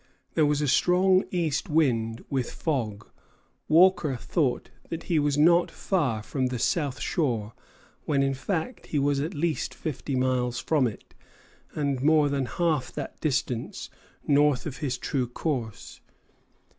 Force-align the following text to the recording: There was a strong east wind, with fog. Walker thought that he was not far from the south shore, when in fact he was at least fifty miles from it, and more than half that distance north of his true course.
There 0.33 0.47
was 0.47 0.63
a 0.63 0.67
strong 0.67 1.25
east 1.29 1.69
wind, 1.69 2.23
with 2.27 2.49
fog. 2.51 3.07
Walker 3.67 4.15
thought 4.15 4.71
that 4.89 5.03
he 5.03 5.19
was 5.19 5.37
not 5.37 5.69
far 5.69 6.23
from 6.23 6.47
the 6.47 6.57
south 6.57 6.99
shore, 6.99 7.53
when 8.05 8.23
in 8.23 8.33
fact 8.33 8.87
he 8.87 8.97
was 8.97 9.19
at 9.19 9.35
least 9.35 9.75
fifty 9.75 10.15
miles 10.15 10.57
from 10.59 10.87
it, 10.87 11.13
and 11.75 12.01
more 12.01 12.29
than 12.29 12.45
half 12.47 12.91
that 12.93 13.19
distance 13.19 13.91
north 14.25 14.65
of 14.65 14.77
his 14.77 14.97
true 14.97 15.27
course. 15.27 16.01